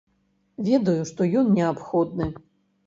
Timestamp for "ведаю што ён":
0.69-1.55